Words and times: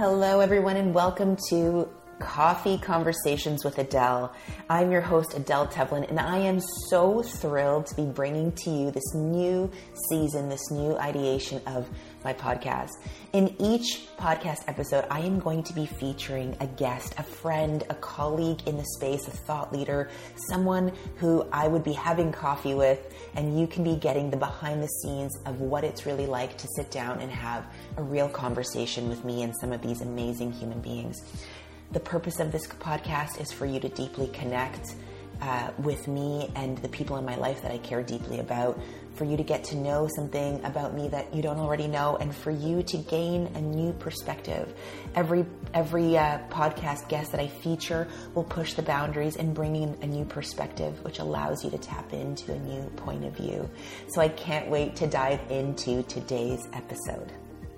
Hello, 0.00 0.40
everyone, 0.40 0.78
and 0.78 0.94
welcome 0.94 1.36
to 1.50 1.86
Coffee 2.20 2.78
Conversations 2.78 3.66
with 3.66 3.76
Adele. 3.76 4.34
I'm 4.70 4.90
your 4.90 5.02
host, 5.02 5.34
Adele 5.34 5.66
Tevlin, 5.66 6.08
and 6.08 6.18
I 6.18 6.38
am 6.38 6.58
so 6.88 7.22
thrilled 7.22 7.84
to 7.88 7.96
be 7.96 8.06
bringing 8.06 8.50
to 8.52 8.70
you 8.70 8.90
this 8.90 9.14
new 9.14 9.70
season, 10.08 10.48
this 10.48 10.70
new 10.70 10.96
ideation 10.96 11.60
of 11.66 11.86
my 12.24 12.32
podcast. 12.32 12.90
In 13.32 13.54
each 13.58 14.08
podcast 14.16 14.64
episode, 14.66 15.06
I 15.10 15.20
am 15.20 15.38
going 15.38 15.62
to 15.64 15.72
be 15.72 15.86
featuring 15.86 16.56
a 16.60 16.66
guest, 16.66 17.14
a 17.18 17.22
friend, 17.22 17.82
a 17.90 17.94
colleague 17.94 18.66
in 18.66 18.76
the 18.76 18.84
space, 18.96 19.26
a 19.28 19.30
thought 19.30 19.72
leader, 19.72 20.10
someone 20.48 20.92
who 21.16 21.46
I 21.52 21.68
would 21.68 21.84
be 21.84 21.92
having 21.92 22.32
coffee 22.32 22.74
with, 22.74 23.14
and 23.34 23.58
you 23.58 23.66
can 23.66 23.84
be 23.84 23.96
getting 23.96 24.30
the 24.30 24.36
behind 24.36 24.82
the 24.82 24.88
scenes 24.88 25.36
of 25.46 25.60
what 25.60 25.84
it's 25.84 26.06
really 26.06 26.26
like 26.26 26.56
to 26.58 26.68
sit 26.76 26.90
down 26.90 27.20
and 27.20 27.30
have 27.30 27.64
a 27.96 28.02
real 28.02 28.28
conversation 28.28 29.08
with 29.08 29.24
me 29.24 29.42
and 29.42 29.54
some 29.60 29.72
of 29.72 29.80
these 29.82 30.00
amazing 30.00 30.52
human 30.52 30.80
beings. 30.80 31.22
The 31.92 32.00
purpose 32.00 32.38
of 32.38 32.52
this 32.52 32.66
podcast 32.66 33.40
is 33.40 33.50
for 33.50 33.66
you 33.66 33.80
to 33.80 33.88
deeply 33.88 34.28
connect 34.28 34.94
uh, 35.42 35.70
with 35.78 36.06
me 36.06 36.50
and 36.54 36.78
the 36.78 36.88
people 36.88 37.16
in 37.16 37.24
my 37.24 37.36
life 37.36 37.62
that 37.62 37.72
I 37.72 37.78
care 37.78 38.02
deeply 38.02 38.40
about, 38.40 38.78
for 39.14 39.24
you 39.24 39.36
to 39.36 39.42
get 39.42 39.64
to 39.64 39.76
know 39.76 40.08
something 40.14 40.62
about 40.64 40.94
me 40.94 41.08
that 41.08 41.34
you 41.34 41.42
don't 41.42 41.58
already 41.58 41.86
know, 41.86 42.16
and 42.16 42.34
for 42.34 42.50
you 42.50 42.82
to 42.84 42.96
gain 42.96 43.46
a 43.54 43.60
new 43.60 43.92
perspective. 43.94 44.74
Every 45.14 45.44
every 45.74 46.16
uh, 46.16 46.38
podcast 46.50 47.08
guest 47.08 47.32
that 47.32 47.40
I 47.40 47.48
feature 47.48 48.08
will 48.34 48.44
push 48.44 48.74
the 48.74 48.82
boundaries 48.82 49.36
and 49.36 49.54
bring 49.54 49.76
in 49.76 49.96
a 50.02 50.06
new 50.06 50.24
perspective, 50.24 51.02
which 51.04 51.18
allows 51.18 51.64
you 51.64 51.70
to 51.70 51.78
tap 51.78 52.12
into 52.12 52.52
a 52.52 52.58
new 52.58 52.82
point 52.96 53.24
of 53.24 53.36
view. 53.36 53.68
So 54.08 54.20
I 54.20 54.28
can't 54.28 54.68
wait 54.68 54.96
to 54.96 55.06
dive 55.06 55.40
into 55.50 56.02
today's 56.04 56.68
episode. 56.72 57.32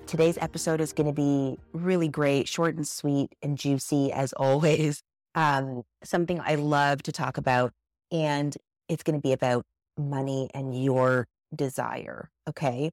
Today's 0.05 0.37
episode 0.37 0.81
is 0.81 0.93
going 0.93 1.07
to 1.07 1.13
be 1.13 1.57
really 1.71 2.07
great, 2.07 2.47
short 2.47 2.75
and 2.75 2.87
sweet 2.87 3.33
and 3.41 3.57
juicy 3.57 4.11
as 4.11 4.33
always. 4.37 5.01
Um, 5.35 5.83
something 6.03 6.39
I 6.39 6.55
love 6.55 7.01
to 7.03 7.11
talk 7.11 7.37
about. 7.37 7.73
And 8.11 8.55
it's 8.87 9.01
going 9.01 9.17
to 9.17 9.21
be 9.21 9.31
about 9.31 9.65
money 9.97 10.49
and 10.53 10.83
your 10.83 11.27
desire. 11.55 12.29
Okay. 12.47 12.91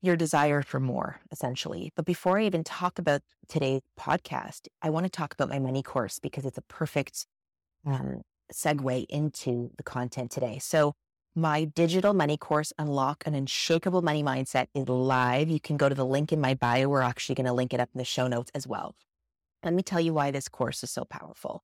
Your 0.00 0.16
desire 0.16 0.62
for 0.62 0.78
more, 0.78 1.20
essentially. 1.32 1.92
But 1.96 2.04
before 2.04 2.38
I 2.38 2.44
even 2.44 2.62
talk 2.62 2.98
about 2.98 3.22
today's 3.48 3.82
podcast, 3.98 4.68
I 4.80 4.90
want 4.90 5.06
to 5.06 5.10
talk 5.10 5.34
about 5.34 5.48
my 5.48 5.58
money 5.58 5.82
course 5.82 6.18
because 6.20 6.44
it's 6.44 6.58
a 6.58 6.62
perfect 6.62 7.26
um, 7.84 8.22
segue 8.52 9.06
into 9.08 9.70
the 9.76 9.82
content 9.82 10.30
today. 10.30 10.58
So, 10.60 10.94
my 11.34 11.64
digital 11.66 12.14
money 12.14 12.36
course, 12.36 12.72
Unlock 12.78 13.22
an 13.24 13.34
Unshakable 13.34 14.02
Money 14.02 14.24
Mindset, 14.24 14.66
is 14.74 14.88
live. 14.88 15.48
You 15.48 15.60
can 15.60 15.76
go 15.76 15.88
to 15.88 15.94
the 15.94 16.06
link 16.06 16.32
in 16.32 16.40
my 16.40 16.54
bio. 16.54 16.88
We're 16.88 17.02
actually 17.02 17.36
going 17.36 17.46
to 17.46 17.52
link 17.52 17.72
it 17.72 17.78
up 17.78 17.90
in 17.94 17.98
the 17.98 18.04
show 18.04 18.26
notes 18.26 18.50
as 18.54 18.66
well. 18.66 18.96
Let 19.62 19.74
me 19.74 19.82
tell 19.82 20.00
you 20.00 20.14
why 20.14 20.30
this 20.30 20.48
course 20.48 20.82
is 20.82 20.90
so 20.90 21.04
powerful. 21.04 21.62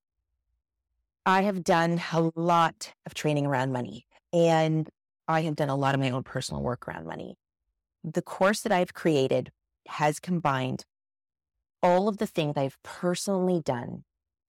I 1.26 1.42
have 1.42 1.64
done 1.64 2.00
a 2.12 2.30
lot 2.36 2.92
of 3.06 3.14
training 3.14 3.46
around 3.46 3.72
money, 3.72 4.06
and 4.34 4.90
I 5.28 5.42
have 5.42 5.54
done 5.54 5.70
a 5.70 5.76
lot 5.76 5.94
of 5.94 6.00
my 6.00 6.10
own 6.10 6.24
personal 6.24 6.62
work 6.62 6.86
around 6.88 7.06
money. 7.06 7.36
The 8.02 8.20
course 8.20 8.60
that 8.62 8.72
I've 8.72 8.92
created 8.92 9.50
has 9.86 10.18
combined 10.18 10.84
all 11.82 12.08
of 12.08 12.18
the 12.18 12.26
things 12.26 12.54
I've 12.56 12.76
personally 12.82 13.62
done 13.64 14.02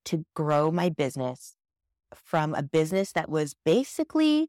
to 0.06 0.26
grow 0.36 0.72
my 0.72 0.90
business 0.90 1.56
from 2.14 2.56
a 2.56 2.64
business 2.64 3.12
that 3.12 3.30
was 3.30 3.56
basically 3.64 4.48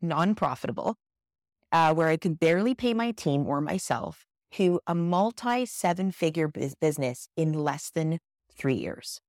non 0.00 0.34
profitable, 0.34 0.96
uh, 1.70 1.94
where 1.94 2.08
I 2.08 2.16
could 2.16 2.40
barely 2.40 2.74
pay 2.74 2.94
my 2.94 3.10
team 3.12 3.46
or 3.46 3.60
myself, 3.60 4.24
to 4.52 4.80
a 4.86 4.94
multi 4.94 5.66
seven 5.66 6.10
figure 6.10 6.48
business 6.80 7.28
in 7.36 7.52
less 7.52 7.90
than 7.90 8.18
three 8.56 8.74
years. 8.74 9.20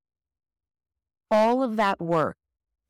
All 1.29 1.63
of 1.63 1.75
that 1.75 1.99
work 1.99 2.37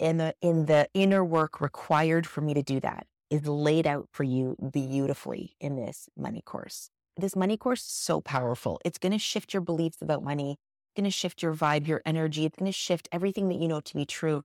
in 0.04 0.18
the, 0.18 0.36
in 0.42 0.66
the 0.66 0.88
inner 0.94 1.24
work 1.24 1.62
required 1.62 2.28
for 2.28 2.42
me 2.42 2.54
to 2.54 2.62
do 2.62 2.80
that 2.82 3.08
is 3.30 3.48
laid 3.48 3.88
out 3.88 4.08
for 4.12 4.24
you 4.24 4.56
beautifully 4.72 5.56
in 5.60 5.76
this 5.76 6.10
money 6.16 6.42
course. 6.46 6.90
This 7.18 7.36
money 7.36 7.58
course 7.58 7.82
is 7.82 7.94
so 7.94 8.22
powerful. 8.22 8.80
It's 8.86 8.98
going 8.98 9.14
to 9.14 9.20
shift 9.20 9.54
your 9.54 9.62
beliefs 9.62 10.02
about 10.02 10.24
money. 10.24 10.52
It's 10.52 11.02
going 11.02 11.06
to 11.06 11.12
shift 11.12 11.42
your 11.42 11.54
vibe, 11.54 11.88
your 11.88 12.02
energy. 12.06 12.46
It's 12.46 12.58
going 12.58 12.72
to 12.72 12.78
shift 12.78 13.08
everything 13.12 13.48
that 13.50 13.60
you 13.60 13.68
know 13.68 13.80
to 13.80 13.96
be 13.96 14.06
true 14.06 14.44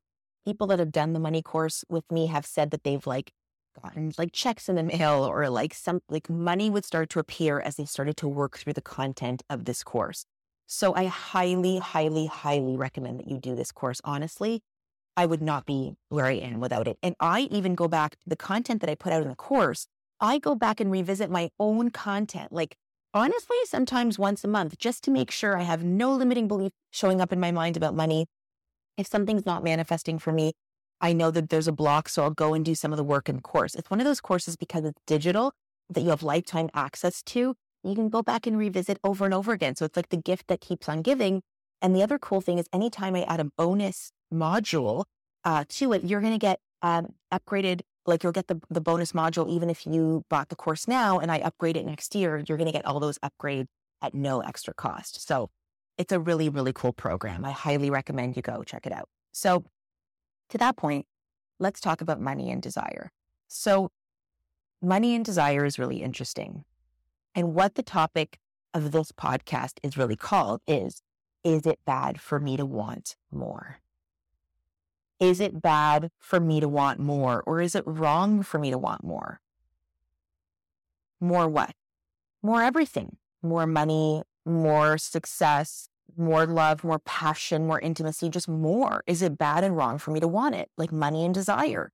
people 0.49 0.67
that 0.69 0.79
have 0.79 0.93
done 0.93 1.13
the 1.13 1.21
money 1.21 1.43
course 1.43 1.85
with 1.91 2.11
me 2.11 2.27
have 2.27 2.47
said 2.47 2.71
that 2.71 2.83
they've 2.83 3.07
like 3.07 3.33
gotten 3.83 4.13
like 4.17 4.33
checks 4.33 4.67
in 4.67 4.77
the 4.77 4.83
mail 4.83 5.25
or 5.25 5.51
like 5.51 5.75
some 5.75 6.01
like 6.09 6.31
money 6.31 6.71
would 6.71 6.87
start 6.87 7.11
to 7.11 7.19
appear 7.19 7.61
as 7.61 7.77
they 7.77 7.85
started 7.85 8.17
to 8.17 8.27
work 8.27 8.57
through 8.57 8.73
the 8.73 8.81
content 8.81 9.43
of 9.51 9.67
this 9.67 9.83
course. 9.83 10.25
So 10.67 10.95
I 10.95 11.05
highly, 11.05 11.79
highly, 11.79 12.27
highly 12.27 12.77
recommend 12.77 13.19
that 13.19 13.29
you 13.29 13.39
do 13.39 13.55
this 13.55 13.73
course. 13.73 14.01
Honestly, 14.05 14.63
I 15.19 15.27
would 15.27 15.43
not 15.43 15.67
be 15.67 15.97
where 16.11 16.27
I 16.27 16.35
am 16.35 16.61
without 16.61 16.87
it. 16.87 16.97
And 17.03 17.17
I 17.19 17.49
even 17.51 17.75
go 17.75 17.89
back 17.89 18.13
to 18.21 18.29
the 18.29 18.37
content 18.37 18.81
that 18.83 18.89
I 18.89 18.95
put 18.95 19.13
out 19.13 19.23
in 19.23 19.29
the 19.29 19.35
course. 19.35 19.89
I 20.21 20.39
go 20.39 20.55
back 20.55 20.79
and 20.79 20.93
revisit 20.93 21.29
my 21.29 21.51
own 21.59 21.91
content. 21.91 22.53
Like 22.53 22.77
honestly, 23.13 23.57
sometimes 23.65 24.17
once 24.17 24.45
a 24.45 24.49
month, 24.49 24.79
just 24.79 25.03
to 25.03 25.11
make 25.11 25.33
sure 25.33 25.59
I 25.59 25.63
have 25.63 25.83
no 25.83 26.13
limiting 26.13 26.47
belief 26.47 26.71
showing 26.93 27.21
up 27.21 27.33
in 27.33 27.41
my 27.41 27.51
mind 27.51 27.77
about 27.77 27.97
money 27.97 28.27
if 28.97 29.09
something's 29.09 29.45
not 29.45 29.65
manifesting 29.65 30.21
for 30.21 30.33
me, 30.33 30.53
I 31.01 31.13
know 31.15 31.33
that 31.33 31.49
there's 31.49 31.67
a 31.67 31.73
block, 31.73 32.09
so 32.09 32.23
I'll 32.23 32.31
go 32.31 32.55
and 32.55 32.65
do 32.65 32.77
some 32.77 32.93
of 32.93 32.97
the 32.97 33.03
work 33.03 33.29
in 33.29 33.41
course. 33.41 33.75
It's 33.75 33.91
one 33.91 33.99
of 33.99 34.07
those 34.07 34.21
courses 34.21 34.55
because 34.55 34.85
it's 34.85 35.01
digital 35.05 35.53
that 35.91 36.03
you 36.03 36.11
have 36.11 36.23
lifetime 36.23 36.69
access 36.75 37.25
to. 37.25 37.57
You 37.83 37.95
can 37.97 38.09
go 38.09 38.23
back 38.23 38.47
and 38.47 38.57
revisit 38.57 39.01
over 39.03 39.25
and 39.25 39.35
over 39.35 39.51
again. 39.51 39.75
So 39.75 39.85
it's 39.85 39.97
like 39.97 40.11
the 40.11 40.17
gift 40.17 40.47
that 40.47 40.61
keeps 40.61 40.89
on 40.89 41.03
giving. 41.03 41.43
And 41.83 41.95
the 41.95 42.05
other 42.05 42.21
cool 42.21 42.41
thing 42.41 42.59
is 42.59 42.67
anytime 42.73 43.17
I 43.17 43.25
add 43.25 43.41
a 43.41 43.51
bonus 43.57 44.13
module 44.33 45.05
uh, 45.45 45.65
to 45.69 45.93
it, 45.93 46.05
you're 46.05 46.21
going 46.21 46.33
to 46.33 46.39
get 46.39 46.61
um, 46.83 47.15
upgraded. 47.33 47.83
Like 48.07 48.23
you'll 48.23 48.33
get 48.33 48.47
the, 48.47 48.61
the 48.71 48.81
bonus 48.81 49.13
module 49.13 49.51
even 49.51 49.69
if 49.69 49.87
you 49.87 50.25
bought 50.31 50.49
the 50.49 50.57
course 50.57 50.89
now 50.89 51.19
and 51.19 51.31
I 51.31 51.39
upgrade 51.39 51.77
it 51.77 51.85
next 51.85 52.15
year, 52.15 52.43
you're 52.49 52.57
going 52.57 52.67
to 52.67 52.73
get 52.73 52.87
all 52.87 53.01
those 53.01 53.19
upgrades 53.19 53.67
at 54.01 54.15
no 54.15 54.41
extra 54.41 54.73
cost. 54.73 55.27
So 55.27 55.51
it's 55.99 56.13
a 56.13 56.21
really, 56.21 56.49
really 56.49 56.73
cool 56.73 56.93
program. 56.93 57.45
I 57.45 57.51
highly 57.51 57.91
recommend 57.91 58.37
you 58.37 58.43
go 58.43 58.63
check 58.63 58.87
it 58.87 58.93
out. 58.93 59.09
So, 59.33 59.65
to 60.49 60.59
that 60.59 60.77
point, 60.77 61.07
let's 61.59 61.81
talk 61.81 62.01
about 62.01 62.21
money 62.21 62.51
and 62.51 62.63
desire. 62.63 63.11
So, 63.49 63.91
money 64.81 65.15
and 65.15 65.25
desire 65.25 65.65
is 65.65 65.79
really 65.79 66.03
interesting. 66.03 66.65
And 67.35 67.55
what 67.55 67.75
the 67.75 67.83
topic 67.83 68.39
of 68.73 68.93
this 68.93 69.13
podcast 69.13 69.79
is 69.83 69.97
really 69.97 70.17
called 70.17 70.61
is 70.67 71.03
Is 71.45 71.67
it 71.67 71.81
bad 71.85 72.21
for 72.21 72.39
me 72.39 72.57
to 72.57 72.65
want 72.65 73.17
more? 73.31 73.81
Is 75.21 75.41
it 75.41 75.61
bad 75.61 76.11
for 76.19 76.39
me 76.39 76.61
to 76.61 76.69
want 76.69 77.01
more? 77.01 77.43
Or 77.45 77.61
is 77.61 77.75
it 77.75 77.85
wrong 77.87 78.43
for 78.43 78.59
me 78.59 78.71
to 78.71 78.79
want 78.79 79.03
more? 79.03 79.41
More 81.21 81.49
what? 81.49 81.75
More 82.43 82.63
everything. 82.63 83.17
More 83.43 83.67
money, 83.67 84.23
more 84.45 84.97
success, 84.99 85.89
more 86.17 86.47
love, 86.47 86.85
more 86.85 87.01
passion, 87.01 87.67
more 87.67 87.81
intimacy, 87.81 88.29
just 88.29 88.49
more? 88.49 89.03
Is 89.07 89.23
it 89.23 89.39
bad 89.39 89.65
and 89.65 89.77
wrong 89.77 89.99
for 89.99 90.13
me 90.13 90.21
to 90.21 90.29
want 90.29 90.55
it? 90.55 90.71
Like 90.77 90.93
money 90.93 91.25
and 91.25 91.35
desire. 91.35 91.91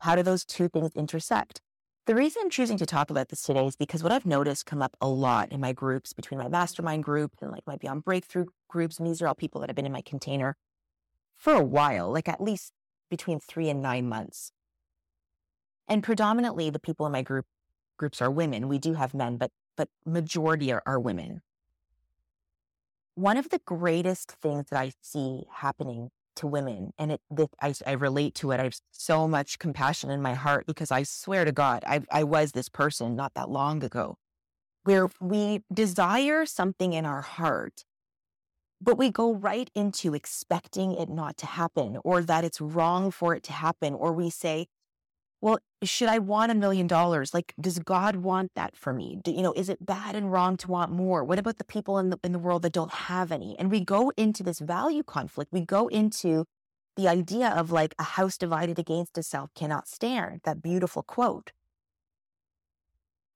How 0.00 0.16
do 0.16 0.22
those 0.22 0.44
two 0.44 0.68
things 0.68 0.90
intersect? 0.96 1.60
The 2.06 2.14
reason 2.14 2.42
I'm 2.44 2.50
choosing 2.50 2.76
to 2.78 2.86
talk 2.86 3.08
about 3.08 3.28
this 3.28 3.42
today 3.42 3.66
is 3.66 3.76
because 3.76 4.02
what 4.02 4.12
I've 4.12 4.26
noticed 4.26 4.66
come 4.66 4.82
up 4.82 4.96
a 5.00 5.08
lot 5.08 5.50
in 5.50 5.60
my 5.60 5.72
groups 5.72 6.12
between 6.12 6.38
my 6.38 6.48
mastermind 6.48 7.02
group 7.04 7.32
and 7.40 7.50
like 7.50 7.66
my 7.66 7.76
Beyond 7.76 8.04
Breakthrough 8.04 8.46
groups. 8.68 8.98
And 8.98 9.06
these 9.06 9.22
are 9.22 9.28
all 9.28 9.34
people 9.34 9.60
that 9.60 9.70
have 9.70 9.76
been 9.76 9.86
in 9.86 9.92
my 9.92 10.02
container 10.02 10.56
for 11.36 11.52
a 11.52 11.64
while, 11.64 12.10
like 12.10 12.28
at 12.28 12.40
least 12.40 12.72
between 13.10 13.40
three 13.40 13.68
and 13.68 13.82
nine 13.82 14.08
months. 14.08 14.52
And 15.86 16.02
predominantly 16.02 16.70
the 16.70 16.78
people 16.78 17.06
in 17.06 17.12
my 17.12 17.22
group 17.22 17.46
groups 17.96 18.20
are 18.20 18.30
women. 18.30 18.68
We 18.68 18.78
do 18.78 18.94
have 18.94 19.14
men, 19.14 19.36
but 19.36 19.50
but 19.76 19.88
majority 20.06 20.72
are, 20.72 20.82
are 20.86 21.00
women 21.00 21.42
one 23.14 23.36
of 23.36 23.50
the 23.50 23.60
greatest 23.64 24.32
things 24.42 24.66
that 24.70 24.78
I 24.78 24.92
see 25.00 25.44
happening 25.50 26.10
to 26.36 26.46
women, 26.48 26.92
and 26.98 27.12
it, 27.12 27.20
this, 27.30 27.46
I, 27.60 27.74
I, 27.86 27.92
relate 27.92 28.34
to 28.36 28.50
it. 28.50 28.58
I 28.58 28.64
have 28.64 28.76
so 28.90 29.28
much 29.28 29.60
compassion 29.60 30.10
in 30.10 30.20
my 30.20 30.34
heart 30.34 30.66
because 30.66 30.90
I 30.90 31.04
swear 31.04 31.44
to 31.44 31.52
God, 31.52 31.84
I, 31.86 32.00
I 32.10 32.24
was 32.24 32.52
this 32.52 32.68
person 32.68 33.14
not 33.14 33.34
that 33.34 33.48
long 33.48 33.84
ago, 33.84 34.18
where 34.82 35.08
we 35.20 35.62
desire 35.72 36.44
something 36.44 36.92
in 36.92 37.06
our 37.06 37.20
heart, 37.20 37.84
but 38.84 38.98
we 38.98 39.10
go 39.10 39.34
right 39.34 39.70
into 39.74 40.14
expecting 40.14 40.92
it 40.92 41.08
not 41.08 41.38
to 41.38 41.46
happen 41.46 41.98
or 42.04 42.22
that 42.22 42.44
it's 42.44 42.60
wrong 42.60 43.10
for 43.10 43.34
it 43.34 43.42
to 43.44 43.52
happen. 43.52 43.94
Or 43.94 44.12
we 44.12 44.28
say, 44.28 44.66
well, 45.40 45.58
should 45.82 46.08
I 46.08 46.18
want 46.18 46.52
a 46.52 46.54
million 46.54 46.86
dollars? 46.86 47.32
Like, 47.32 47.54
does 47.58 47.78
God 47.78 48.16
want 48.16 48.52
that 48.56 48.76
for 48.76 48.92
me? 48.92 49.18
Do, 49.22 49.30
you 49.30 49.42
know, 49.42 49.54
is 49.54 49.70
it 49.70 49.84
bad 49.84 50.14
and 50.14 50.30
wrong 50.30 50.58
to 50.58 50.70
want 50.70 50.92
more? 50.92 51.24
What 51.24 51.38
about 51.38 51.56
the 51.56 51.64
people 51.64 51.98
in 51.98 52.10
the 52.10 52.18
in 52.22 52.32
the 52.32 52.38
world 52.38 52.62
that 52.62 52.72
don't 52.72 52.92
have 52.92 53.32
any? 53.32 53.58
And 53.58 53.70
we 53.70 53.80
go 53.80 54.12
into 54.16 54.42
this 54.42 54.58
value 54.58 55.02
conflict. 55.02 55.52
We 55.52 55.62
go 55.62 55.88
into 55.88 56.44
the 56.96 57.08
idea 57.08 57.48
of 57.48 57.70
like 57.70 57.94
a 57.98 58.04
house 58.04 58.38
divided 58.38 58.78
against 58.78 59.18
itself 59.18 59.50
cannot 59.54 59.88
stand. 59.88 60.40
That 60.44 60.62
beautiful 60.62 61.02
quote. 61.02 61.52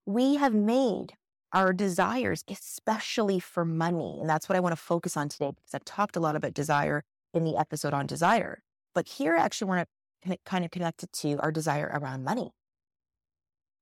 We 0.06 0.37
have 0.37 0.55
made 0.55 1.15
our 1.53 1.73
desires, 1.73 2.45
especially 2.49 3.41
for 3.41 3.65
money. 3.65 4.19
And 4.21 4.29
that's 4.29 4.49
what 4.49 4.56
I 4.56 4.61
want 4.61 4.73
to 4.73 4.77
focus 4.77 5.17
on 5.17 5.29
today 5.29 5.50
because 5.55 5.75
I've 5.75 5.85
talked 5.85 6.17
a 6.17 6.21
lot 6.21 6.37
about 6.37 6.55
desire 6.55 7.05
in 7.33 7.45
the 7.45 7.56
episode 7.56 7.95
on 7.95 8.06
desire. 8.06 8.62
But 8.95 9.09
here, 9.09 9.37
I 9.37 9.41
actually 9.41 9.69
want 9.69 9.89
to 10.27 10.39
kind 10.45 10.65
of 10.65 10.71
connect 10.71 11.03
it 11.03 11.12
to 11.12 11.39
our 11.39 11.53
desire 11.53 11.91
around 11.93 12.25
money. 12.25 12.50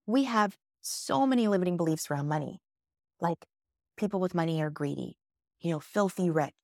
We 0.07 0.25
have 0.25 0.57
so 0.81 1.27
many 1.27 1.49
limiting 1.49 1.77
beliefs 1.77 2.11
around 2.11 2.29
money. 2.29 2.61
Like 3.21 3.47
people 3.97 4.21
with 4.21 4.35
money 4.35 4.63
are 4.63 4.71
greedy, 4.71 5.17
you 5.61 5.71
know, 5.71 5.81
filthy 5.81 6.31
rich, 6.31 6.55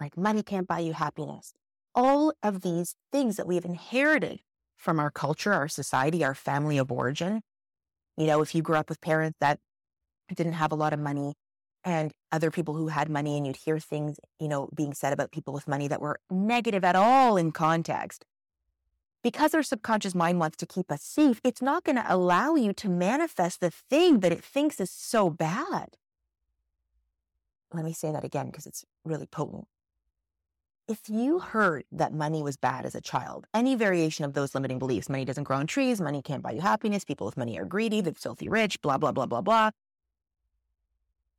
like 0.00 0.16
money 0.16 0.42
can't 0.42 0.68
buy 0.68 0.80
you 0.80 0.92
happiness. 0.92 1.52
All 1.94 2.34
of 2.42 2.60
these 2.60 2.94
things 3.10 3.36
that 3.36 3.46
we 3.46 3.54
have 3.54 3.64
inherited 3.64 4.40
from 4.76 5.00
our 5.00 5.10
culture, 5.10 5.54
our 5.54 5.68
society, 5.68 6.22
our 6.22 6.34
family 6.34 6.78
of 6.78 6.92
origin. 6.92 7.40
You 8.16 8.26
know, 8.26 8.42
if 8.42 8.54
you 8.54 8.62
grew 8.62 8.76
up 8.76 8.88
with 8.88 9.00
parents 9.00 9.38
that 9.40 9.58
didn't 10.34 10.54
have 10.54 10.72
a 10.72 10.76
lot 10.76 10.92
of 10.92 10.98
money 10.98 11.34
and 11.86 12.12
other 12.32 12.50
people 12.50 12.74
who 12.74 12.88
had 12.88 13.08
money 13.08 13.36
and 13.36 13.46
you'd 13.46 13.56
hear 13.56 13.78
things, 13.78 14.18
you 14.40 14.48
know, 14.48 14.68
being 14.74 14.92
said 14.92 15.12
about 15.12 15.30
people 15.30 15.54
with 15.54 15.68
money 15.68 15.86
that 15.86 16.00
were 16.00 16.18
negative 16.28 16.84
at 16.84 16.96
all 16.96 17.36
in 17.36 17.52
context. 17.52 18.24
Because 19.22 19.54
our 19.54 19.62
subconscious 19.62 20.14
mind 20.14 20.40
wants 20.40 20.56
to 20.58 20.66
keep 20.66 20.90
us 20.90 21.02
safe, 21.02 21.40
it's 21.44 21.62
not 21.62 21.84
going 21.84 21.96
to 21.96 22.04
allow 22.06 22.56
you 22.56 22.72
to 22.72 22.88
manifest 22.88 23.60
the 23.60 23.70
thing 23.70 24.20
that 24.20 24.32
it 24.32 24.42
thinks 24.42 24.80
is 24.80 24.90
so 24.90 25.30
bad. 25.30 25.96
Let 27.72 27.84
me 27.84 27.92
say 27.92 28.10
that 28.10 28.24
again 28.24 28.46
because 28.46 28.66
it's 28.66 28.84
really 29.04 29.26
potent. 29.26 29.68
If 30.88 31.08
you 31.08 31.40
heard 31.40 31.84
that 31.90 32.12
money 32.12 32.42
was 32.42 32.56
bad 32.56 32.84
as 32.84 32.94
a 32.94 33.00
child, 33.00 33.46
any 33.52 33.74
variation 33.74 34.24
of 34.24 34.34
those 34.34 34.54
limiting 34.54 34.78
beliefs, 34.78 35.08
money 35.08 35.24
doesn't 35.24 35.44
grow 35.44 35.56
on 35.56 35.66
trees, 35.66 36.00
money 36.00 36.22
can't 36.22 36.42
buy 36.42 36.52
you 36.52 36.60
happiness, 36.60 37.04
people 37.04 37.26
with 37.26 37.36
money 37.36 37.58
are 37.58 37.64
greedy, 37.64 38.00
they're 38.00 38.14
filthy 38.14 38.48
rich, 38.48 38.80
blah, 38.82 38.96
blah, 38.96 39.10
blah, 39.10 39.26
blah, 39.26 39.40
blah, 39.40 39.70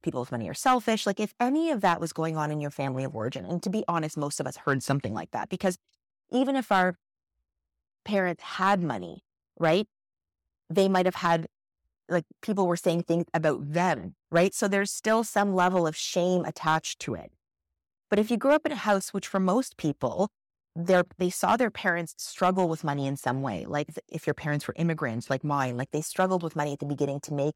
people 0.03 0.19
with 0.19 0.31
money 0.31 0.49
are 0.49 0.53
selfish. 0.53 1.05
Like 1.05 1.19
if 1.19 1.33
any 1.39 1.71
of 1.71 1.81
that 1.81 1.99
was 1.99 2.13
going 2.13 2.37
on 2.37 2.51
in 2.51 2.61
your 2.61 2.71
family 2.71 3.03
of 3.03 3.15
origin, 3.15 3.45
and 3.45 3.61
to 3.63 3.69
be 3.69 3.83
honest, 3.87 4.17
most 4.17 4.39
of 4.39 4.47
us 4.47 4.57
heard 4.57 4.83
something 4.83 5.13
like 5.13 5.31
that 5.31 5.49
because 5.49 5.77
even 6.31 6.55
if 6.55 6.71
our 6.71 6.95
parents 8.05 8.43
had 8.43 8.81
money, 8.81 9.23
right? 9.59 9.87
They 10.69 10.87
might 10.87 11.05
have 11.05 11.15
had 11.15 11.47
like 12.09 12.25
people 12.41 12.67
were 12.67 12.77
saying 12.77 13.03
things 13.03 13.25
about 13.33 13.73
them, 13.73 14.15
right? 14.31 14.53
So 14.53 14.67
there's 14.67 14.91
still 14.91 15.23
some 15.25 15.53
level 15.53 15.85
of 15.85 15.95
shame 15.95 16.45
attached 16.45 16.99
to 16.99 17.15
it. 17.15 17.31
But 18.09 18.19
if 18.19 18.31
you 18.31 18.37
grew 18.37 18.51
up 18.51 18.65
in 18.65 18.71
a 18.71 18.75
house, 18.75 19.13
which 19.13 19.27
for 19.27 19.39
most 19.39 19.75
people, 19.75 20.29
they 20.73 21.29
saw 21.29 21.57
their 21.57 21.71
parents 21.71 22.13
struggle 22.17 22.69
with 22.69 22.83
money 22.83 23.07
in 23.07 23.17
some 23.17 23.41
way, 23.41 23.65
like 23.67 23.89
if 24.07 24.25
your 24.25 24.33
parents 24.33 24.67
were 24.67 24.75
immigrants 24.77 25.29
like 25.29 25.43
mine, 25.43 25.75
like 25.75 25.91
they 25.91 26.01
struggled 26.01 26.43
with 26.43 26.55
money 26.55 26.71
at 26.71 26.79
the 26.79 26.85
beginning 26.85 27.19
to 27.21 27.33
make 27.33 27.55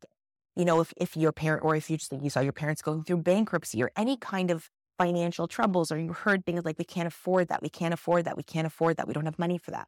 you 0.56 0.66
know, 0.66 0.82
if, 0.82 0.94
if 0.98 1.16
your 1.16 1.32
parent 1.32 1.64
or 1.64 1.76
if 1.76 1.90
you 1.90 1.98
just 1.98 2.12
you 2.22 2.30
saw 2.30 2.40
your 2.40 2.54
parents 2.54 2.82
going 2.82 3.04
through 3.04 3.18
bankruptcy 3.18 3.82
or 3.82 3.92
any 3.96 4.18
kind 4.18 4.52
of 4.52 4.70
financial 4.98 5.48
troubles, 5.48 5.92
or 5.92 5.98
you 5.98 6.14
heard 6.14 6.46
things 6.46 6.64
like, 6.64 6.78
we 6.78 6.86
can't 6.86 7.08
afford 7.08 7.48
that, 7.48 7.62
we 7.62 7.70
can't 7.70 7.94
afford 7.94 8.26
that, 8.26 8.38
we 8.38 8.44
can't 8.44 8.68
afford 8.68 8.98
that, 8.98 9.08
we 9.08 9.14
don't 9.14 9.26
have 9.26 9.40
money 9.40 9.58
for 9.58 9.72
that. 9.72 9.88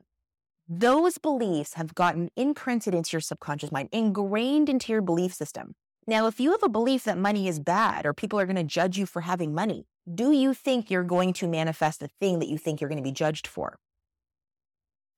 Those 0.67 1.17
beliefs 1.17 1.73
have 1.73 1.93
gotten 1.93 2.29
imprinted 2.35 2.95
into 2.95 3.11
your 3.13 3.21
subconscious 3.21 3.71
mind, 3.71 3.89
ingrained 3.91 4.69
into 4.69 4.91
your 4.91 5.01
belief 5.01 5.33
system. 5.33 5.75
Now, 6.07 6.25
if 6.27 6.39
you 6.39 6.51
have 6.51 6.63
a 6.63 6.69
belief 6.69 7.03
that 7.03 7.17
money 7.17 7.47
is 7.47 7.59
bad 7.59 8.05
or 8.05 8.13
people 8.13 8.39
are 8.39 8.45
going 8.45 8.55
to 8.55 8.63
judge 8.63 8.97
you 8.97 9.05
for 9.05 9.21
having 9.21 9.53
money, 9.53 9.85
do 10.11 10.31
you 10.31 10.53
think 10.53 10.89
you're 10.89 11.03
going 11.03 11.33
to 11.33 11.47
manifest 11.47 11.99
the 11.99 12.09
thing 12.19 12.39
that 12.39 12.49
you 12.49 12.57
think 12.57 12.81
you're 12.81 12.89
going 12.89 12.97
to 12.97 13.03
be 13.03 13.11
judged 13.11 13.45
for? 13.45 13.77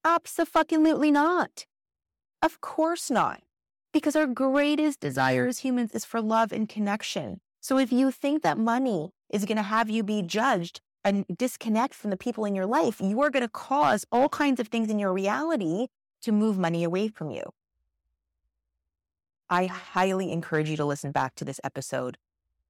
Absolutely 0.03 1.11
not. 1.11 1.65
Of 2.41 2.59
course 2.59 3.09
not 3.09 3.41
because 3.95 4.17
our 4.17 4.27
greatest 4.27 4.99
desire 4.99 5.47
as 5.47 5.59
humans 5.59 5.91
is 5.93 6.03
for 6.03 6.21
love 6.21 6.51
and 6.51 6.67
connection. 6.67 7.39
So 7.61 7.77
if 7.77 7.93
you 7.93 8.11
think 8.11 8.43
that 8.43 8.57
money 8.57 9.11
is 9.29 9.45
going 9.45 9.55
to 9.55 9.63
have 9.63 9.89
you 9.89 10.03
be 10.03 10.21
judged 10.21 10.81
and 11.05 11.23
disconnect 11.37 11.93
from 11.93 12.09
the 12.09 12.17
people 12.17 12.43
in 12.43 12.55
your 12.55 12.65
life, 12.65 12.99
you 12.99 13.21
are 13.21 13.29
going 13.29 13.45
to 13.45 13.47
cause 13.47 14.05
all 14.11 14.27
kinds 14.27 14.59
of 14.59 14.67
things 14.67 14.89
in 14.89 14.99
your 14.99 15.13
reality 15.13 15.87
to 16.23 16.33
move 16.33 16.57
money 16.57 16.83
away 16.83 17.07
from 17.07 17.31
you. 17.31 17.43
I 19.49 19.67
highly 19.67 20.29
encourage 20.29 20.69
you 20.69 20.75
to 20.75 20.83
listen 20.83 21.13
back 21.13 21.33
to 21.35 21.45
this 21.45 21.61
episode 21.63 22.17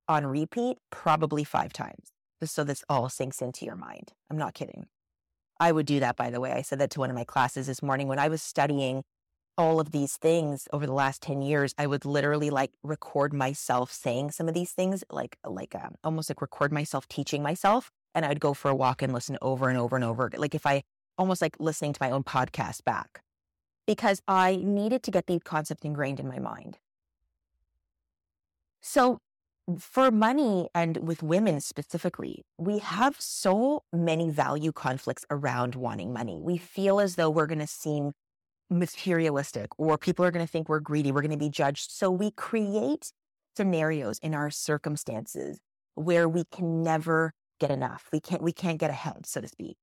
on 0.08 0.28
repeat, 0.28 0.78
probably 0.92 1.44
five 1.44 1.74
times, 1.74 2.12
just 2.40 2.54
so 2.54 2.64
this 2.64 2.84
all 2.88 3.10
sinks 3.10 3.42
into 3.42 3.66
your 3.66 3.76
mind. 3.76 4.14
I'm 4.30 4.38
not 4.38 4.54
kidding. 4.54 4.86
I 5.60 5.72
would 5.72 5.88
do 5.88 6.00
that, 6.02 6.18
by 6.18 6.30
the 6.30 6.40
way. 6.40 6.52
I 6.52 6.62
said 6.62 6.78
that 6.78 6.92
to 6.92 7.00
one 7.00 7.10
of 7.10 7.16
my 7.16 7.24
classes 7.24 7.66
this 7.66 7.82
morning 7.82 8.08
when 8.08 8.20
I 8.20 8.28
was 8.28 8.44
studying 8.44 9.04
all 9.58 9.80
of 9.80 9.92
these 9.92 10.18
things 10.18 10.68
over 10.74 10.86
the 10.86 10.94
last 10.94 11.22
10 11.22 11.42
years 11.42 11.74
i 11.78 11.88
would 11.88 12.06
literally 12.06 12.50
like 12.50 12.72
record 12.84 13.34
myself 13.34 13.92
saying 13.92 14.32
some 14.32 14.48
of 14.48 14.54
these 14.54 14.72
things 14.72 15.04
like 15.10 15.38
like 15.46 15.76
um, 15.76 15.96
almost 16.04 16.30
like 16.30 16.42
record 16.42 16.72
myself 16.72 17.08
teaching 17.08 17.42
myself 17.42 17.92
and 18.14 18.26
i'd 18.26 18.40
go 18.40 18.54
for 18.54 18.70
a 18.70 18.76
walk 18.76 19.02
and 19.02 19.14
listen 19.14 19.38
over 19.42 19.70
and 19.70 19.78
over 19.78 19.96
and 19.96 20.06
over 20.06 20.30
like 20.38 20.56
if 20.56 20.66
i 20.66 20.84
almost 21.18 21.42
like 21.42 21.56
listening 21.60 21.94
to 21.94 22.02
my 22.02 22.12
own 22.12 22.24
podcast 22.24 22.84
back 22.84 23.22
because 23.88 24.22
i 24.28 24.58
needed 24.62 25.04
to 25.04 25.12
get 25.12 25.28
the 25.28 25.40
concept 25.40 25.86
ingrained 25.86 26.20
in 26.20 26.28
my 26.28 26.40
mind 26.40 26.78
so 28.82 29.20
for 29.80 30.12
money 30.12 30.70
and 30.76 30.98
with 30.98 31.24
women 31.24 31.60
specifically, 31.60 32.44
we 32.58 32.80
have 32.80 33.16
so 33.20 33.84
many 33.92 34.30
value 34.30 34.72
conflicts 34.72 35.26
around 35.32 35.76
wanting 35.76 36.14
money. 36.14 36.40
We 36.40 36.58
feel 36.58 37.00
as 37.00 37.16
though 37.16 37.30
we're 37.30 37.48
going 37.48 37.60
to 37.60 37.68
seem 37.68 38.12
materialistic 38.70 39.68
or 39.78 39.98
people 39.98 40.26
are 40.26 40.32
going 40.32 40.46
to 40.46 40.52
think 40.52 40.70
we're 40.70 40.80
greedy. 40.80 41.12
We're 41.12 41.22
going 41.22 41.32
to 41.32 41.38
be 41.38 41.50
judged. 41.50 41.92
So 41.92 42.10
we 42.10 42.32
create 42.32 43.12
scenarios 43.56 44.20
in 44.20 44.34
our 44.34 44.50
circumstances 44.50 45.60
where 45.96 46.28
we 46.28 46.44
can 46.52 46.84
never 46.84 47.34
get 47.60 47.72
enough. 47.72 48.10
We 48.12 48.20
can't, 48.20 48.42
we 48.42 48.52
can't 48.52 48.80
get 48.80 48.90
ahead, 48.90 49.26
so 49.26 49.42
to 49.42 49.48
speak. 49.48 49.78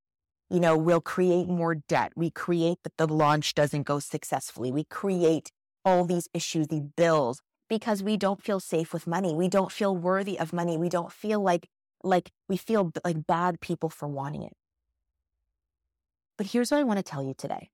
You 0.51 0.61
know, 0.61 0.77
we'll 0.77 1.01
create 1.01 1.49
more 1.49 1.77
debt. 1.77 2.13
We 2.15 2.31
create 2.31 2.79
that 2.85 2.99
the 2.99 3.07
launch 3.07 3.55
doesn't 3.55 3.85
go 3.85 3.99
successfully. 3.99 4.71
We 4.71 4.85
create 4.85 5.51
all 5.85 6.05
these 6.05 6.29
issues, 6.35 6.69
these 6.69 6.83
bills, 6.97 7.41
because 7.71 8.03
we 8.03 8.19
don't 8.19 8.43
feel 8.43 8.61
safe 8.61 8.93
with 8.93 9.07
money. 9.07 9.35
We 9.35 9.49
don't 9.49 9.73
feel 9.73 9.97
worthy 9.97 10.39
of 10.39 10.53
money. 10.53 10.77
We 10.77 10.91
don't 10.91 11.11
feel 11.11 11.41
like, 11.41 11.69
like 12.05 12.31
we 12.49 12.59
feel 12.59 12.93
like 13.03 13.27
bad 13.27 13.61
people 13.61 13.89
for 13.89 14.07
wanting 14.07 14.43
it. 14.43 14.53
But 16.37 16.49
here's 16.49 16.71
what 16.71 16.81
I 16.81 16.85
want 16.85 16.99
to 16.99 17.03
tell 17.03 17.23
you 17.23 17.35
today. 17.37 17.71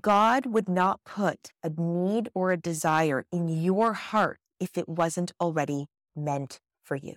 God 0.00 0.46
would 0.46 0.68
not 0.68 1.00
put 1.04 1.52
a 1.62 1.70
need 1.70 2.28
or 2.34 2.52
a 2.52 2.56
desire 2.56 3.24
in 3.32 3.48
your 3.48 3.94
heart 3.94 4.40
if 4.60 4.76
it 4.76 4.88
wasn't 4.88 5.32
already 5.40 5.86
meant 6.14 6.60
for 6.82 6.96
you. 6.96 7.14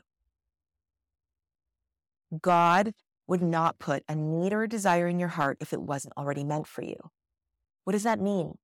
God 2.41 2.93
would 3.27 3.41
not 3.41 3.79
put 3.79 4.03
a 4.07 4.15
need 4.15 4.53
or 4.53 4.63
a 4.63 4.69
desire 4.69 5.07
in 5.07 5.19
your 5.19 5.29
heart 5.29 5.57
if 5.59 5.73
it 5.73 5.81
wasn't 5.81 6.13
already 6.15 6.43
meant 6.43 6.67
for 6.67 6.81
you. 6.81 7.11
What 7.83 7.93
does 7.93 8.03
that 8.03 8.19
mean? 8.19 8.57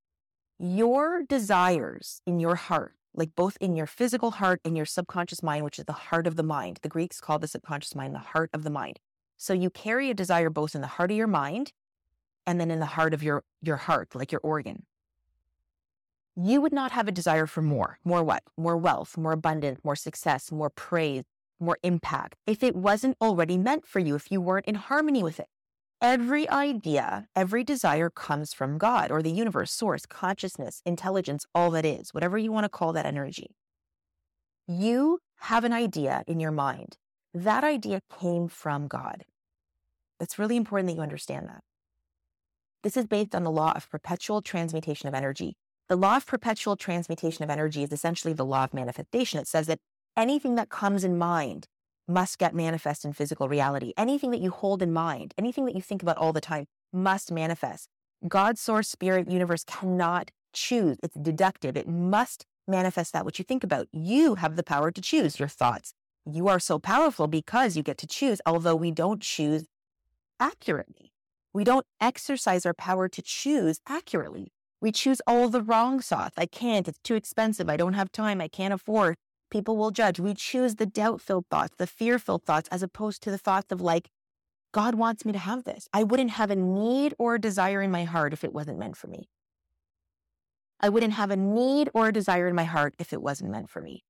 Your 0.59 1.23
desires 1.23 2.21
in 2.25 2.39
your 2.39 2.55
heart, 2.55 2.93
like 3.13 3.35
both 3.35 3.57
in 3.59 3.75
your 3.75 3.87
physical 3.87 4.31
heart 4.31 4.61
and 4.63 4.77
your 4.77 4.85
subconscious 4.85 5.43
mind, 5.43 5.65
which 5.65 5.79
is 5.79 5.85
the 5.85 5.93
heart 5.93 6.25
of 6.25 6.35
the 6.35 6.43
mind. 6.43 6.79
The 6.81 6.89
Greeks 6.89 7.19
call 7.19 7.39
the 7.39 7.47
subconscious 7.47 7.95
mind 7.95 8.15
the 8.15 8.19
heart 8.19 8.49
of 8.53 8.63
the 8.63 8.69
mind. 8.69 8.99
So 9.37 9.53
you 9.53 9.69
carry 9.69 10.09
a 10.09 10.13
desire 10.13 10.49
both 10.49 10.73
in 10.73 10.81
the 10.81 10.87
heart 10.87 11.11
of 11.11 11.17
your 11.17 11.27
mind 11.27 11.73
and 12.45 12.59
then 12.59 12.71
in 12.71 12.79
the 12.79 12.85
heart 12.85 13.13
of 13.13 13.23
your, 13.23 13.43
your 13.61 13.77
heart, 13.77 14.15
like 14.15 14.31
your 14.31 14.41
organ. 14.43 14.85
You 16.35 16.61
would 16.61 16.73
not 16.73 16.91
have 16.91 17.07
a 17.07 17.13
desire 17.13 17.47
for 17.47 17.61
more. 17.61 17.99
More 18.03 18.23
what? 18.23 18.43
More 18.57 18.75
wealth, 18.75 19.17
more 19.17 19.31
abundance, 19.31 19.79
more 19.83 19.95
success, 19.95 20.51
more 20.51 20.69
praise, 20.69 21.23
more 21.59 21.77
impact 21.83 22.35
if 22.45 22.61
it 22.61 22.75
wasn't 22.75 23.17
already 23.21 23.57
meant 23.57 23.85
for 23.85 23.99
you, 23.99 24.15
if 24.15 24.31
you 24.31 24.41
weren't 24.41 24.65
in 24.65 24.75
harmony 24.75 25.23
with 25.23 25.39
it. 25.39 25.47
Every 26.01 26.47
idea, 26.49 27.27
every 27.35 27.63
desire 27.63 28.09
comes 28.09 28.53
from 28.53 28.77
God 28.77 29.11
or 29.11 29.21
the 29.21 29.31
universe, 29.31 29.71
source, 29.71 30.05
consciousness, 30.05 30.81
intelligence, 30.85 31.45
all 31.55 31.71
that 31.71 31.85
is, 31.85 32.13
whatever 32.13 32.37
you 32.37 32.51
want 32.51 32.65
to 32.65 32.69
call 32.69 32.91
that 32.93 33.05
energy. 33.05 33.55
You 34.67 35.19
have 35.39 35.63
an 35.63 35.73
idea 35.73 36.23
in 36.27 36.39
your 36.39 36.51
mind. 36.51 36.97
That 37.33 37.63
idea 37.63 38.01
came 38.19 38.47
from 38.47 38.87
God. 38.87 39.23
It's 40.19 40.37
really 40.37 40.57
important 40.57 40.89
that 40.89 40.95
you 40.95 41.01
understand 41.01 41.47
that. 41.47 41.61
This 42.85 42.97
is 42.97 43.07
based 43.07 43.33
on 43.33 43.43
the 43.43 43.49
law 43.49 43.71
of 43.75 43.89
perpetual 43.89 44.43
transmutation 44.43 45.07
of 45.07 45.15
energy. 45.15 45.55
The 45.89 45.95
law 45.95 46.17
of 46.17 46.27
perpetual 46.27 46.75
transmutation 46.75 47.43
of 47.43 47.49
energy 47.49 47.81
is 47.81 47.91
essentially 47.91 48.31
the 48.31 48.45
law 48.45 48.65
of 48.65 48.75
manifestation. 48.75 49.39
It 49.39 49.47
says 49.47 49.65
that 49.65 49.79
anything 50.15 50.53
that 50.53 50.69
comes 50.69 51.03
in 51.03 51.17
mind 51.17 51.65
must 52.07 52.37
get 52.37 52.53
manifest 52.53 53.03
in 53.03 53.11
physical 53.11 53.49
reality. 53.49 53.91
Anything 53.97 54.29
that 54.29 54.39
you 54.39 54.51
hold 54.51 54.83
in 54.83 54.93
mind, 54.93 55.33
anything 55.35 55.65
that 55.65 55.73
you 55.73 55.81
think 55.81 56.03
about 56.03 56.17
all 56.17 56.31
the 56.31 56.39
time 56.39 56.67
must 56.93 57.31
manifest. 57.31 57.89
God, 58.27 58.59
source, 58.59 58.87
spirit, 58.87 59.31
universe 59.31 59.63
cannot 59.63 60.29
choose. 60.53 60.97
It's 61.01 61.15
deductive. 61.15 61.75
It 61.75 61.87
must 61.87 62.45
manifest 62.67 63.13
that 63.13 63.25
which 63.25 63.39
you 63.39 63.45
think 63.45 63.63
about. 63.63 63.87
You 63.93 64.35
have 64.35 64.57
the 64.57 64.63
power 64.63 64.91
to 64.91 65.01
choose 65.01 65.39
your 65.39 65.47
thoughts. 65.47 65.95
You 66.31 66.47
are 66.49 66.59
so 66.59 66.77
powerful 66.77 67.25
because 67.25 67.75
you 67.75 67.81
get 67.81 67.97
to 67.97 68.05
choose, 68.05 68.41
although 68.45 68.75
we 68.75 68.91
don't 68.91 69.23
choose 69.23 69.65
accurately. 70.39 71.13
We 71.55 71.63
don't 71.63 71.85
exercise 72.01 72.65
our 72.65 72.73
power 72.73 73.07
to 73.07 73.21
choose 73.21 73.79
accurately. 73.87 74.51
We 74.81 74.91
choose 74.91 75.21
all 75.25 75.47
the 75.47 75.61
wrong 75.61 76.01
thoughts. 76.01 76.33
I 76.37 76.47
can't. 76.47 76.85
It's 76.85 76.99
too 77.01 77.15
expensive. 77.15 77.69
I 77.69 77.77
don't 77.77 77.93
have 77.93 78.11
time. 78.11 78.41
I 78.41 78.49
can't 78.49 78.73
afford. 78.73 79.15
People 79.49 79.77
will 79.77 79.91
judge. 79.91 80.19
We 80.19 80.33
choose 80.33 80.75
the 80.75 80.85
doubt 80.85 81.21
filled 81.21 81.45
thoughts, 81.49 81.75
the 81.77 81.87
fear 81.87 82.19
filled 82.19 82.43
thoughts, 82.43 82.67
as 82.73 82.83
opposed 82.83 83.23
to 83.23 83.31
the 83.31 83.37
thoughts 83.37 83.71
of 83.71 83.79
like, 83.79 84.09
God 84.73 84.95
wants 84.95 85.23
me 85.23 85.31
to 85.31 85.39
have 85.39 85.63
this. 85.63 85.87
I 85.93 86.03
wouldn't 86.03 86.31
have 86.31 86.51
a 86.51 86.57
need 86.57 87.13
or 87.17 87.35
a 87.35 87.39
desire 87.39 87.81
in 87.81 87.89
my 87.89 88.03
heart 88.03 88.33
if 88.33 88.43
it 88.43 88.51
wasn't 88.51 88.77
meant 88.77 88.97
for 88.97 89.07
me. 89.07 89.29
I 90.81 90.89
wouldn't 90.89 91.13
have 91.13 91.31
a 91.31 91.37
need 91.37 91.89
or 91.93 92.09
a 92.09 92.11
desire 92.11 92.49
in 92.49 92.55
my 92.55 92.65
heart 92.65 92.95
if 92.99 93.13
it 93.13 93.21
wasn't 93.21 93.51
meant 93.51 93.69
for 93.69 93.81
me. 93.81 94.03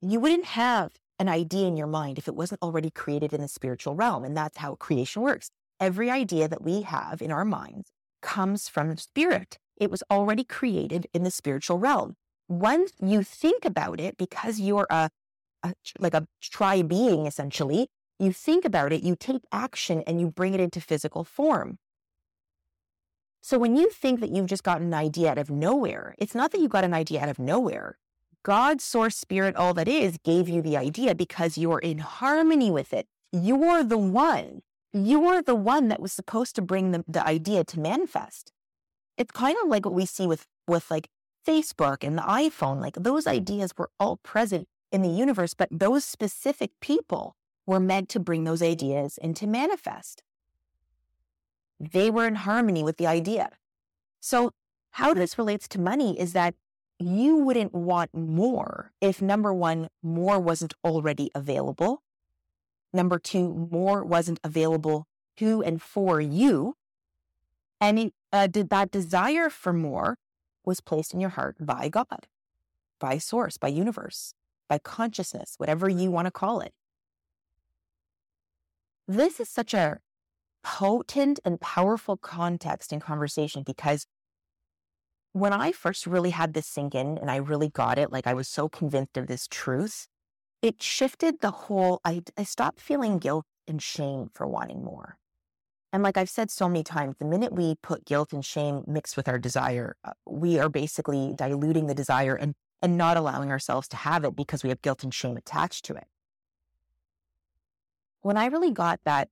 You 0.00 0.20
wouldn't 0.20 0.44
have 0.44 0.92
an 1.18 1.28
idea 1.28 1.66
in 1.66 1.76
your 1.76 1.88
mind 1.88 2.18
if 2.18 2.28
it 2.28 2.36
wasn't 2.36 2.62
already 2.62 2.90
created 2.90 3.32
in 3.32 3.40
the 3.40 3.48
spiritual 3.48 3.96
realm. 3.96 4.24
And 4.24 4.36
that's 4.36 4.58
how 4.58 4.76
creation 4.76 5.22
works. 5.22 5.50
Every 5.78 6.10
idea 6.10 6.48
that 6.48 6.62
we 6.62 6.82
have 6.82 7.20
in 7.20 7.30
our 7.30 7.44
minds 7.44 7.90
comes 8.22 8.68
from 8.68 8.88
the 8.88 8.96
spirit. 8.96 9.58
It 9.76 9.90
was 9.90 10.02
already 10.10 10.44
created 10.44 11.06
in 11.12 11.22
the 11.22 11.30
spiritual 11.30 11.78
realm. 11.78 12.16
Once 12.48 12.92
you 13.00 13.22
think 13.22 13.64
about 13.64 14.00
it, 14.00 14.16
because 14.16 14.58
you're 14.58 14.86
a, 14.88 15.10
a 15.62 15.74
like 15.98 16.14
a 16.14 16.26
tri 16.40 16.82
being 16.82 17.26
essentially, 17.26 17.88
you 18.18 18.32
think 18.32 18.64
about 18.64 18.92
it, 18.92 19.02
you 19.02 19.16
take 19.16 19.42
action 19.52 20.02
and 20.06 20.20
you 20.20 20.28
bring 20.28 20.54
it 20.54 20.60
into 20.60 20.80
physical 20.80 21.24
form. 21.24 21.78
So 23.42 23.58
when 23.58 23.76
you 23.76 23.90
think 23.90 24.20
that 24.20 24.30
you've 24.30 24.46
just 24.46 24.64
got 24.64 24.80
an 24.80 24.94
idea 24.94 25.30
out 25.30 25.38
of 25.38 25.50
nowhere, 25.50 26.14
it's 26.18 26.34
not 26.34 26.50
that 26.52 26.60
you 26.60 26.68
got 26.68 26.84
an 26.84 26.94
idea 26.94 27.20
out 27.20 27.28
of 27.28 27.38
nowhere. 27.38 27.98
God, 28.42 28.80
source, 28.80 29.16
spirit, 29.16 29.56
all 29.56 29.74
that 29.74 29.88
is, 29.88 30.18
gave 30.24 30.48
you 30.48 30.62
the 30.62 30.76
idea 30.76 31.14
because 31.14 31.58
you're 31.58 31.78
in 31.78 31.98
harmony 31.98 32.70
with 32.70 32.92
it. 32.92 33.06
You're 33.32 33.84
the 33.84 33.98
one. 33.98 34.62
You're 35.04 35.42
the 35.42 35.54
one 35.54 35.88
that 35.88 36.00
was 36.00 36.12
supposed 36.12 36.54
to 36.56 36.62
bring 36.62 36.92
the, 36.92 37.04
the 37.06 37.26
idea 37.26 37.64
to 37.64 37.80
manifest. 37.80 38.52
It's 39.18 39.30
kind 39.30 39.56
of 39.62 39.68
like 39.68 39.84
what 39.84 39.94
we 39.94 40.06
see 40.06 40.26
with, 40.26 40.46
with 40.66 40.90
like 40.90 41.08
Facebook 41.46 42.02
and 42.02 42.16
the 42.16 42.22
iPhone. 42.22 42.80
Like 42.80 42.94
those 42.94 43.26
ideas 43.26 43.72
were 43.76 43.90
all 44.00 44.16
present 44.16 44.68
in 44.90 45.02
the 45.02 45.10
universe, 45.10 45.52
but 45.52 45.68
those 45.70 46.04
specific 46.04 46.70
people 46.80 47.36
were 47.66 47.80
meant 47.80 48.08
to 48.10 48.20
bring 48.20 48.44
those 48.44 48.62
ideas 48.62 49.18
into 49.18 49.46
manifest. 49.46 50.22
They 51.78 52.10
were 52.10 52.26
in 52.26 52.36
harmony 52.36 52.82
with 52.82 52.96
the 52.96 53.06
idea. 53.06 53.50
So, 54.20 54.52
how 54.92 55.12
this 55.12 55.36
relates 55.36 55.68
to 55.68 55.80
money 55.80 56.18
is 56.18 56.32
that 56.32 56.54
you 56.98 57.36
wouldn't 57.36 57.74
want 57.74 58.14
more 58.14 58.92
if 59.02 59.20
number 59.20 59.52
one, 59.52 59.88
more 60.02 60.40
wasn't 60.40 60.72
already 60.82 61.30
available. 61.34 62.02
Number 62.96 63.18
two, 63.18 63.68
more 63.70 64.02
wasn't 64.02 64.40
available 64.42 65.06
to 65.36 65.62
and 65.62 65.82
for 65.82 66.18
you. 66.18 66.76
And 67.78 67.98
it, 67.98 68.14
uh, 68.32 68.46
did 68.46 68.70
that 68.70 68.90
desire 68.90 69.50
for 69.50 69.74
more 69.74 70.16
was 70.64 70.80
placed 70.80 71.12
in 71.12 71.20
your 71.20 71.30
heart 71.30 71.56
by 71.60 71.90
God, 71.90 72.26
by 72.98 73.18
source, 73.18 73.58
by 73.58 73.68
universe, 73.68 74.32
by 74.66 74.78
consciousness, 74.78 75.56
whatever 75.58 75.90
you 75.90 76.10
want 76.10 76.24
to 76.24 76.30
call 76.30 76.60
it. 76.60 76.72
This 79.06 79.40
is 79.40 79.50
such 79.50 79.74
a 79.74 79.98
potent 80.64 81.38
and 81.44 81.60
powerful 81.60 82.16
context 82.16 82.94
in 82.94 83.00
conversation 83.00 83.62
because 83.62 84.06
when 85.32 85.52
I 85.52 85.70
first 85.70 86.06
really 86.06 86.30
had 86.30 86.54
this 86.54 86.66
sink 86.66 86.94
in 86.94 87.18
and 87.18 87.30
I 87.30 87.36
really 87.36 87.68
got 87.68 87.98
it, 87.98 88.10
like 88.10 88.26
I 88.26 88.32
was 88.32 88.48
so 88.48 88.70
convinced 88.70 89.18
of 89.18 89.26
this 89.26 89.46
truth, 89.46 90.08
it 90.62 90.82
shifted 90.82 91.40
the 91.40 91.50
whole, 91.50 92.00
I, 92.04 92.22
I 92.36 92.44
stopped 92.44 92.80
feeling 92.80 93.18
guilt 93.18 93.44
and 93.66 93.82
shame 93.82 94.30
for 94.34 94.46
wanting 94.46 94.84
more. 94.84 95.18
And 95.92 96.02
like 96.02 96.16
I've 96.16 96.30
said 96.30 96.50
so 96.50 96.68
many 96.68 96.82
times, 96.82 97.16
the 97.18 97.24
minute 97.24 97.52
we 97.52 97.76
put 97.82 98.04
guilt 98.04 98.32
and 98.32 98.44
shame 98.44 98.82
mixed 98.86 99.16
with 99.16 99.28
our 99.28 99.38
desire, 99.38 99.96
uh, 100.04 100.12
we 100.26 100.58
are 100.58 100.68
basically 100.68 101.32
diluting 101.36 101.86
the 101.86 101.94
desire 101.94 102.34
and, 102.34 102.54
and 102.82 102.98
not 102.98 103.16
allowing 103.16 103.50
ourselves 103.50 103.88
to 103.88 103.96
have 103.96 104.24
it 104.24 104.36
because 104.36 104.62
we 104.62 104.68
have 104.68 104.82
guilt 104.82 105.04
and 105.04 105.14
shame 105.14 105.36
attached 105.36 105.84
to 105.86 105.94
it. 105.94 106.06
When 108.20 108.36
I 108.36 108.46
really 108.46 108.72
got 108.72 109.00
that 109.04 109.28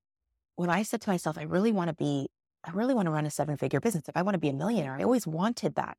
when 0.57 0.71
I 0.71 0.83
said 0.83 1.01
to 1.03 1.11
myself, 1.11 1.37
I 1.39 1.43
really 1.43 1.73
want 1.73 1.89
to 1.89 1.95
be, 1.95 2.29
I 2.65 2.71
really 2.71 2.95
want 2.95 3.07
to 3.07 3.11
run 3.11 3.27
a 3.27 3.31
seven 3.31 3.57
figure 3.57 3.81
business. 3.81 4.09
If 4.09 4.17
I 4.17 4.23
want 4.23 4.35
to 4.35 4.39
be 4.39 4.49
a 4.49 4.53
millionaire, 4.53 4.95
I 4.95 5.03
always 5.03 5.27
wanted 5.27 5.75
that. 5.75 5.97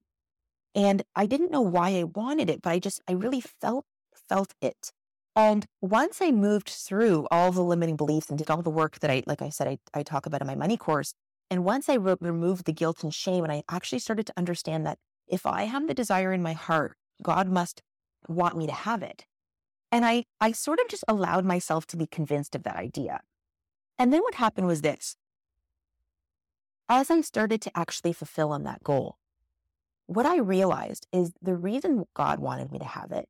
And 0.73 1.03
I 1.15 1.25
didn't 1.25 1.51
know 1.51 1.61
why 1.61 1.89
I 1.89 2.03
wanted 2.03 2.49
it, 2.49 2.61
but 2.61 2.71
I 2.71 2.79
just, 2.79 3.01
I 3.07 3.13
really 3.13 3.41
felt, 3.41 3.85
felt 4.27 4.53
it. 4.61 4.91
And 5.35 5.65
once 5.81 6.21
I 6.21 6.31
moved 6.31 6.69
through 6.69 7.27
all 7.29 7.51
the 7.51 7.61
limiting 7.61 7.97
beliefs 7.97 8.29
and 8.29 8.37
did 8.37 8.49
all 8.49 8.61
the 8.61 8.69
work 8.69 8.99
that 8.99 9.11
I, 9.11 9.23
like 9.27 9.41
I 9.41 9.49
said, 9.49 9.67
I, 9.67 9.77
I 9.93 10.03
talk 10.03 10.25
about 10.25 10.41
in 10.41 10.47
my 10.47 10.55
money 10.55 10.77
course. 10.77 11.13
And 11.51 11.65
once 11.65 11.89
I 11.89 11.95
re- 11.95 12.15
removed 12.21 12.65
the 12.65 12.73
guilt 12.73 13.03
and 13.03 13.13
shame, 13.13 13.43
and 13.43 13.51
I 13.51 13.63
actually 13.69 13.99
started 13.99 14.25
to 14.27 14.33
understand 14.37 14.85
that 14.85 14.97
if 15.27 15.45
I 15.45 15.63
have 15.63 15.87
the 15.87 15.93
desire 15.93 16.31
in 16.31 16.41
my 16.41 16.53
heart, 16.53 16.95
God 17.21 17.49
must 17.49 17.81
want 18.27 18.57
me 18.57 18.65
to 18.65 18.73
have 18.73 19.03
it. 19.03 19.25
And 19.91 20.05
I, 20.05 20.25
I 20.39 20.53
sort 20.53 20.79
of 20.79 20.87
just 20.87 21.03
allowed 21.07 21.45
myself 21.45 21.85
to 21.87 21.97
be 21.97 22.07
convinced 22.07 22.55
of 22.55 22.63
that 22.63 22.75
idea. 22.75 23.21
And 23.99 24.11
then 24.11 24.21
what 24.21 24.35
happened 24.35 24.67
was 24.67 24.81
this. 24.81 25.17
As 26.87 27.11
I 27.11 27.21
started 27.21 27.61
to 27.61 27.77
actually 27.77 28.13
fulfill 28.13 28.51
on 28.51 28.63
that 28.63 28.83
goal, 28.83 29.17
what 30.05 30.25
I 30.25 30.37
realized 30.37 31.07
is 31.11 31.33
the 31.41 31.55
reason 31.55 32.05
God 32.13 32.39
wanted 32.39 32.71
me 32.71 32.79
to 32.79 32.85
have 32.85 33.11
it 33.11 33.27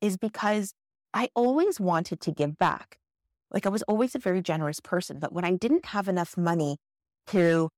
is 0.00 0.16
because 0.16 0.74
I 1.18 1.30
always 1.34 1.80
wanted 1.80 2.20
to 2.20 2.30
give 2.30 2.58
back. 2.58 2.96
Like 3.50 3.66
I 3.66 3.70
was 3.70 3.82
always 3.82 4.14
a 4.14 4.20
very 4.20 4.40
generous 4.40 4.78
person, 4.78 5.18
but 5.18 5.32
when 5.32 5.44
I 5.44 5.56
didn't 5.56 5.86
have 5.86 6.06
enough 6.06 6.36
money 6.36 6.76
to, 7.26 7.68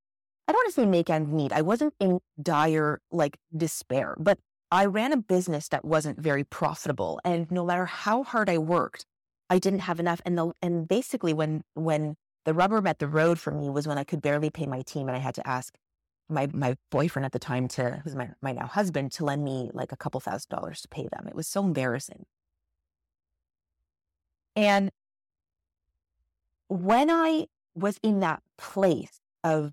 I 0.47 0.53
don't 0.53 0.59
want 0.59 0.69
to 0.69 0.73
say 0.73 0.85
make 0.85 1.09
ends 1.09 1.33
meet, 1.33 1.51
I 1.51 1.63
wasn't 1.63 1.95
in 1.99 2.19
dire 2.43 3.01
like 3.11 3.39
despair, 3.57 4.15
but 4.19 4.39
I 4.71 4.85
ran 4.85 5.15
a 5.15 5.17
business 5.17 5.69
that 5.69 5.87
wasn't 5.87 6.21
very 6.21 6.45
profitable. 6.45 7.19
And 7.25 7.51
no 7.51 7.65
matter 7.65 7.87
how 7.87 8.25
hard 8.25 8.51
I 8.51 8.59
worked, 8.59 9.07
I 9.49 9.59
didn't 9.59 9.81
have 9.81 9.99
enough. 9.99 10.21
And 10.27 10.37
the 10.37 10.53
and 10.61 10.87
basically 10.87 11.33
when 11.33 11.63
when 11.73 12.17
the 12.45 12.53
rubber 12.53 12.83
met 12.83 12.99
the 12.99 13.09
road 13.09 13.41
for 13.41 13.53
me 13.53 13.71
was 13.71 13.89
when 13.89 13.97
I 13.97 14.05
could 14.05 14.21
barely 14.21 14.51
pay 14.51 14.67
my 14.67 14.83
team 14.83 15.09
and 15.09 15.17
I 15.17 15.21
had 15.21 15.35
to 15.37 15.49
ask 15.49 15.75
my 16.29 16.47
my 16.53 16.77
boyfriend 16.91 17.25
at 17.25 17.33
the 17.33 17.39
time 17.39 17.69
to 17.69 18.03
who's 18.05 18.15
my, 18.15 18.33
my 18.43 18.53
now 18.53 18.67
husband 18.67 19.13
to 19.13 19.25
lend 19.25 19.45
me 19.45 19.71
like 19.73 19.93
a 19.93 19.97
couple 19.97 20.21
thousand 20.21 20.51
dollars 20.51 20.83
to 20.83 20.89
pay 20.89 21.09
them. 21.11 21.27
It 21.27 21.35
was 21.35 21.49
so 21.49 21.65
embarrassing. 21.65 22.27
And 24.61 24.91
when 26.69 27.11
I 27.11 27.47
was 27.75 27.99
in 28.03 28.21
that 28.21 28.43
place 28.59 29.21
of 29.43 29.73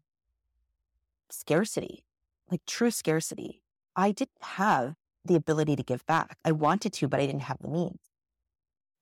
scarcity, 1.29 2.06
like 2.50 2.62
true 2.65 2.91
scarcity, 2.91 3.62
I 3.96 4.12
didn't 4.12 4.41
have 4.41 4.96
the 5.25 5.36
ability 5.36 5.75
to 5.75 5.84
give 5.84 6.06
back. 6.06 6.38
I 6.46 6.53
wanted 6.53 6.94
to, 6.94 7.08
but 7.08 7.20
I 7.20 7.25
didn't 7.25 7.41
have 7.41 7.60
the 7.60 7.67
means 7.67 8.00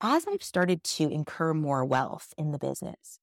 as 0.02 0.26
I've 0.28 0.44
started 0.44 0.84
to 0.84 1.10
incur 1.10 1.54
more 1.54 1.86
wealth 1.86 2.34
in 2.38 2.52
the 2.52 2.60
business, 2.60 3.20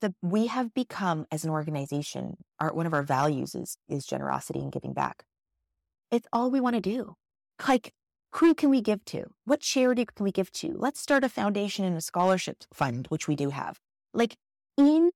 the, 0.00 0.14
we 0.22 0.46
have 0.46 0.74
become 0.74 1.26
as 1.30 1.44
an 1.44 1.50
organization, 1.50 2.36
our, 2.60 2.72
one 2.72 2.86
of 2.86 2.94
our 2.94 3.02
values 3.02 3.54
is, 3.54 3.78
is 3.88 4.06
generosity 4.06 4.60
and 4.60 4.70
giving 4.70 4.92
back. 4.92 5.24
It's 6.10 6.28
all 6.32 6.50
we 6.50 6.60
want 6.60 6.76
to 6.76 6.80
do. 6.80 7.16
Like, 7.66 7.94
who 8.36 8.54
can 8.54 8.70
we 8.70 8.80
give 8.80 9.04
to? 9.06 9.26
What 9.44 9.60
charity 9.60 10.04
can 10.04 10.24
we 10.24 10.32
give 10.32 10.50
to? 10.52 10.74
Let's 10.76 11.00
start 11.00 11.24
a 11.24 11.28
foundation 11.28 11.84
and 11.84 11.96
a 11.96 12.00
scholarship 12.00 12.64
fund, 12.72 13.06
which 13.08 13.28
we 13.28 13.36
do 13.36 13.50
have. 13.50 13.78
Like 14.12 14.36
in, 14.76 15.10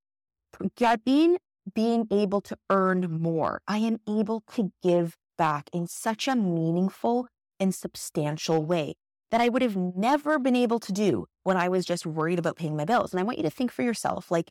in 1.06 1.38
being 1.74 2.06
able 2.10 2.40
to 2.42 2.56
earn 2.70 3.20
more, 3.20 3.60
I 3.66 3.78
am 3.78 3.98
able 4.08 4.42
to 4.54 4.72
give 4.82 5.16
back 5.36 5.68
in 5.72 5.86
such 5.86 6.28
a 6.28 6.36
meaningful 6.36 7.28
and 7.58 7.74
substantial 7.74 8.64
way 8.64 8.94
that 9.30 9.40
I 9.40 9.48
would 9.48 9.62
have 9.62 9.76
never 9.76 10.38
been 10.38 10.56
able 10.56 10.78
to 10.78 10.92
do 10.92 11.26
when 11.42 11.56
I 11.56 11.68
was 11.68 11.84
just 11.84 12.06
worried 12.06 12.38
about 12.38 12.56
paying 12.56 12.76
my 12.76 12.84
bills. 12.84 13.12
And 13.12 13.20
I 13.20 13.24
want 13.24 13.38
you 13.38 13.44
to 13.44 13.50
think 13.50 13.72
for 13.72 13.82
yourself, 13.82 14.30
like 14.30 14.50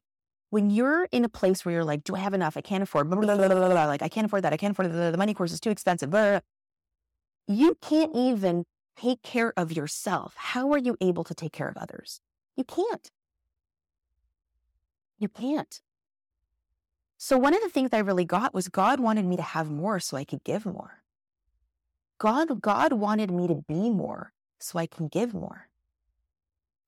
when 0.49 0.69
you're 0.69 1.05
in 1.11 1.23
a 1.23 1.29
place 1.29 1.65
where 1.65 1.73
you're 1.73 1.83
like, 1.85 2.03
do 2.03 2.15
I 2.15 2.19
have 2.19 2.33
enough? 2.33 2.57
I 2.57 2.61
can't 2.61 2.83
afford, 2.83 3.09
blah, 3.09 3.19
blah, 3.19 3.35
blah, 3.35 3.85
like 3.85 4.01
I 4.01 4.09
can't 4.09 4.25
afford 4.25 4.43
that. 4.43 4.53
I 4.53 4.57
can't 4.57 4.71
afford 4.71 4.91
the, 4.91 5.11
the 5.11 5.17
money 5.17 5.33
course 5.33 5.51
is 5.51 5.59
too 5.59 5.71
expensive. 5.71 6.11
You 7.47 7.75
can't 7.81 8.15
even 8.15 8.65
take 8.99 9.21
care 9.21 9.53
of 9.55 9.71
yourself. 9.71 10.33
How 10.35 10.71
are 10.71 10.77
you 10.77 10.97
able 10.99 11.23
to 11.23 11.33
take 11.33 11.53
care 11.53 11.69
of 11.69 11.77
others? 11.77 12.21
You 12.55 12.63
can't. 12.63 13.09
You 15.17 15.29
can't. 15.29 15.81
So 17.17 17.37
one 17.37 17.55
of 17.55 17.61
the 17.61 17.69
things 17.69 17.89
I 17.93 17.99
really 17.99 18.25
got 18.25 18.53
was 18.53 18.67
God 18.67 18.99
wanted 18.99 19.25
me 19.25 19.37
to 19.37 19.41
have 19.41 19.71
more 19.71 19.99
so 19.99 20.17
I 20.17 20.23
could 20.23 20.43
give 20.43 20.65
more. 20.65 21.03
God, 22.19 22.61
God 22.61 22.93
wanted 22.93 23.31
me 23.31 23.47
to 23.47 23.63
be 23.67 23.89
more 23.89 24.33
so 24.59 24.77
I 24.79 24.87
can 24.87 25.07
give 25.07 25.33
more. 25.33 25.69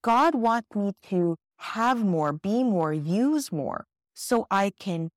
God 0.01 0.35
wants 0.35 0.75
me 0.75 0.93
to 1.09 1.37
have 1.57 2.03
more, 2.03 2.31
be 2.31 2.63
more, 2.63 2.93
use 2.93 3.51
more 3.51 3.85
so 4.13 4.47
I 4.49 4.71
can 4.79 5.11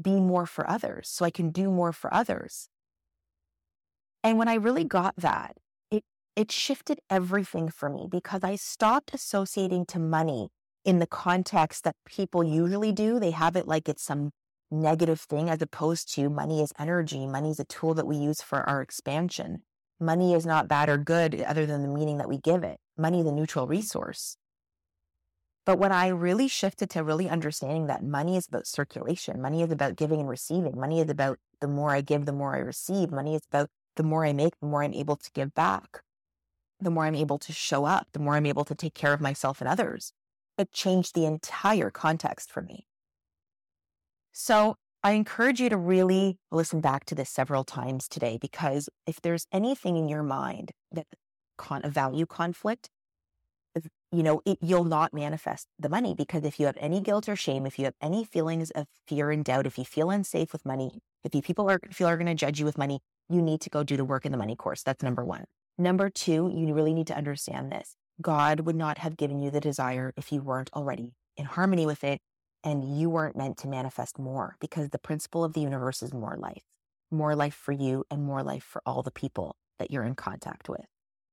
be 0.00 0.20
more 0.20 0.46
for 0.46 0.68
others, 0.68 1.08
so 1.08 1.24
I 1.24 1.30
can 1.30 1.50
do 1.50 1.70
more 1.70 1.92
for 1.92 2.12
others. 2.12 2.68
And 4.24 4.38
when 4.38 4.48
I 4.48 4.54
really 4.54 4.84
got 4.84 5.14
that, 5.18 5.58
it, 5.90 6.02
it 6.34 6.50
shifted 6.50 6.98
everything 7.10 7.68
for 7.68 7.90
me 7.90 8.08
because 8.10 8.42
I 8.42 8.56
stopped 8.56 9.12
associating 9.12 9.84
to 9.86 9.98
money 9.98 10.48
in 10.82 10.98
the 10.98 11.06
context 11.06 11.84
that 11.84 11.94
people 12.06 12.42
usually 12.42 12.90
do. 12.90 13.20
They 13.20 13.32
have 13.32 13.54
it 13.54 13.68
like 13.68 13.86
it's 13.86 14.02
some 14.02 14.30
negative 14.70 15.20
thing 15.20 15.50
as 15.50 15.60
opposed 15.60 16.12
to 16.14 16.30
money 16.30 16.62
is 16.62 16.72
energy. 16.78 17.26
Money 17.26 17.50
is 17.50 17.60
a 17.60 17.64
tool 17.64 17.92
that 17.94 18.06
we 18.06 18.16
use 18.16 18.40
for 18.40 18.66
our 18.66 18.80
expansion. 18.80 19.58
Money 20.00 20.32
is 20.32 20.46
not 20.46 20.68
bad 20.68 20.88
or 20.88 20.96
good 20.96 21.42
other 21.42 21.66
than 21.66 21.82
the 21.82 21.88
meaning 21.88 22.16
that 22.16 22.28
we 22.28 22.38
give 22.38 22.64
it. 22.64 22.78
Money 22.96 23.20
is 23.20 23.26
a 23.26 23.32
neutral 23.32 23.66
resource. 23.66 24.38
But 25.66 25.78
when 25.78 25.92
I 25.92 26.08
really 26.08 26.48
shifted 26.48 26.88
to 26.90 27.04
really 27.04 27.28
understanding 27.28 27.86
that 27.86 28.02
money 28.02 28.36
is 28.36 28.48
about 28.48 28.66
circulation, 28.66 29.40
money 29.40 29.62
is 29.62 29.70
about 29.70 29.96
giving 29.96 30.20
and 30.20 30.28
receiving, 30.28 30.78
money 30.78 31.00
is 31.00 31.10
about 31.10 31.38
the 31.60 31.68
more 31.68 31.90
I 31.90 32.00
give, 32.00 32.26
the 32.26 32.32
more 32.32 32.54
I 32.54 32.58
receive, 32.58 33.10
money 33.10 33.34
is 33.34 33.42
about 33.50 33.70
the 33.96 34.02
more 34.02 34.24
I 34.24 34.32
make, 34.32 34.58
the 34.60 34.66
more 34.66 34.82
I'm 34.82 34.94
able 34.94 35.16
to 35.16 35.30
give 35.32 35.54
back, 35.54 36.02
the 36.80 36.90
more 36.90 37.06
I'm 37.06 37.14
able 37.14 37.38
to 37.38 37.52
show 37.52 37.84
up, 37.84 38.08
the 38.12 38.18
more 38.18 38.36
I'm 38.36 38.46
able 38.46 38.64
to 38.64 38.74
take 38.74 38.94
care 38.94 39.12
of 39.12 39.20
myself 39.20 39.60
and 39.60 39.68
others. 39.68 40.12
It 40.58 40.72
changed 40.72 41.14
the 41.14 41.24
entire 41.24 41.90
context 41.90 42.50
for 42.50 42.62
me. 42.62 42.86
So 44.32 44.76
I 45.02 45.12
encourage 45.12 45.60
you 45.60 45.68
to 45.68 45.76
really 45.76 46.38
listen 46.50 46.80
back 46.80 47.04
to 47.06 47.14
this 47.14 47.30
several 47.30 47.64
times 47.64 48.08
today 48.08 48.38
because 48.40 48.88
if 49.06 49.20
there's 49.20 49.46
anything 49.52 49.96
in 49.96 50.08
your 50.08 50.22
mind 50.22 50.72
that 50.92 51.06
con- 51.56 51.82
a 51.84 51.90
value 51.90 52.26
conflict, 52.26 52.90
you 54.12 54.22
know, 54.22 54.40
it, 54.44 54.58
you'll 54.60 54.84
not 54.84 55.12
manifest 55.12 55.66
the 55.78 55.88
money 55.88 56.14
because 56.14 56.44
if 56.44 56.60
you 56.60 56.66
have 56.66 56.76
any 56.80 57.00
guilt 57.00 57.28
or 57.28 57.36
shame, 57.36 57.66
if 57.66 57.78
you 57.78 57.84
have 57.84 57.94
any 58.00 58.24
feelings 58.24 58.70
of 58.70 58.86
fear 59.06 59.30
and 59.30 59.44
doubt, 59.44 59.66
if 59.66 59.76
you 59.76 59.84
feel 59.84 60.10
unsafe 60.10 60.52
with 60.52 60.64
money, 60.64 61.00
if 61.24 61.34
you 61.34 61.42
people 61.42 61.68
are 61.68 61.80
feel 61.90 62.06
are 62.06 62.16
going 62.16 62.26
to 62.26 62.34
judge 62.34 62.60
you 62.60 62.64
with 62.64 62.78
money, 62.78 63.00
you 63.28 63.42
need 63.42 63.60
to 63.62 63.70
go 63.70 63.82
do 63.82 63.96
the 63.96 64.04
work 64.04 64.26
in 64.26 64.32
the 64.32 64.38
money 64.38 64.56
course. 64.56 64.82
That's 64.82 65.02
number 65.02 65.24
one. 65.24 65.44
Number 65.78 66.08
two, 66.08 66.52
you 66.54 66.72
really 66.74 66.94
need 66.94 67.06
to 67.08 67.16
understand 67.16 67.72
this. 67.72 67.96
God 68.20 68.60
would 68.60 68.76
not 68.76 68.98
have 68.98 69.16
given 69.16 69.40
you 69.40 69.50
the 69.50 69.60
desire 69.60 70.12
if 70.16 70.30
you 70.30 70.40
weren't 70.40 70.70
already 70.72 71.14
in 71.36 71.46
harmony 71.46 71.84
with 71.84 72.04
it 72.04 72.20
and 72.62 72.98
you 72.98 73.10
weren't 73.10 73.36
meant 73.36 73.56
to 73.58 73.68
manifest 73.68 74.18
more 74.18 74.56
because 74.60 74.90
the 74.90 74.98
principle 74.98 75.44
of 75.44 75.52
the 75.52 75.60
universe 75.60 76.02
is 76.02 76.14
more 76.14 76.36
life, 76.38 76.62
more 77.10 77.34
life 77.34 77.54
for 77.54 77.72
you 77.72 78.04
and 78.10 78.22
more 78.22 78.42
life 78.42 78.62
for 78.62 78.80
all 78.86 79.02
the 79.02 79.10
people 79.10 79.56
that 79.78 79.90
you're 79.90 80.04
in 80.04 80.14
contact 80.14 80.68
with. 80.68 80.86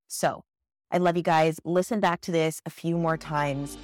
So 0.08 0.44
I 0.92 0.98
love 0.98 1.16
you 1.16 1.24
guys. 1.24 1.60
Listen 1.64 2.00
back 2.00 2.22
to 2.22 2.32
this 2.32 2.62
a 2.66 2.70
few 2.70 2.98
more 2.98 3.18
times. 3.18 3.78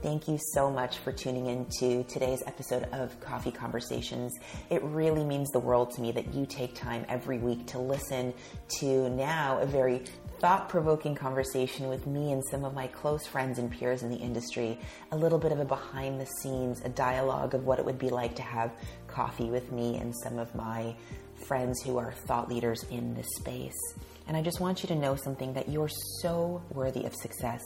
Thank 0.00 0.28
you 0.28 0.38
so 0.52 0.70
much 0.70 0.98
for 0.98 1.10
tuning 1.10 1.46
in 1.46 1.66
to 1.80 2.04
today's 2.04 2.44
episode 2.46 2.84
of 2.92 3.18
Coffee 3.18 3.50
Conversations. 3.50 4.38
It 4.70 4.80
really 4.84 5.24
means 5.24 5.50
the 5.50 5.58
world 5.58 5.90
to 5.92 6.00
me 6.00 6.12
that 6.12 6.32
you 6.32 6.46
take 6.46 6.76
time 6.76 7.04
every 7.08 7.38
week 7.38 7.66
to 7.68 7.80
listen 7.80 8.32
to 8.78 9.10
now 9.10 9.58
a 9.58 9.66
very 9.66 10.04
thought 10.38 10.68
provoking 10.68 11.16
conversation 11.16 11.88
with 11.88 12.06
me 12.06 12.30
and 12.30 12.44
some 12.48 12.64
of 12.64 12.74
my 12.74 12.86
close 12.86 13.26
friends 13.26 13.58
and 13.58 13.72
peers 13.72 14.04
in 14.04 14.08
the 14.08 14.16
industry. 14.16 14.78
A 15.10 15.16
little 15.16 15.38
bit 15.38 15.50
of 15.50 15.58
a 15.58 15.64
behind 15.64 16.20
the 16.20 16.26
scenes, 16.26 16.80
a 16.84 16.88
dialogue 16.88 17.54
of 17.54 17.66
what 17.66 17.80
it 17.80 17.84
would 17.84 17.98
be 17.98 18.08
like 18.08 18.36
to 18.36 18.42
have 18.42 18.70
coffee 19.08 19.50
with 19.50 19.72
me 19.72 19.96
and 19.96 20.14
some 20.22 20.38
of 20.38 20.54
my 20.54 20.94
friends 21.34 21.82
who 21.82 21.98
are 21.98 22.12
thought 22.12 22.48
leaders 22.48 22.84
in 22.84 23.14
this 23.14 23.28
space. 23.36 23.94
And 24.28 24.36
I 24.36 24.42
just 24.42 24.60
want 24.60 24.82
you 24.82 24.88
to 24.88 24.94
know 24.94 25.16
something 25.16 25.54
that 25.54 25.68
you're 25.68 25.90
so 26.20 26.62
worthy 26.70 27.04
of 27.04 27.14
success 27.14 27.62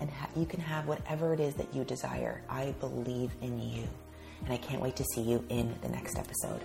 and 0.00 0.10
ha- 0.10 0.28
you 0.36 0.46
can 0.46 0.60
have 0.60 0.86
whatever 0.86 1.32
it 1.32 1.40
is 1.40 1.54
that 1.54 1.74
you 1.74 1.84
desire. 1.84 2.42
I 2.48 2.74
believe 2.80 3.30
in 3.42 3.60
you. 3.60 3.84
And 4.44 4.52
I 4.52 4.56
can't 4.58 4.82
wait 4.82 4.96
to 4.96 5.04
see 5.14 5.22
you 5.22 5.44
in 5.48 5.74
the 5.82 5.88
next 5.88 6.18
episode. 6.18 6.60